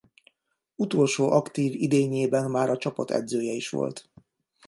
[0.75, 4.09] Utolsó aktív idényében már a csapat edzője is volt.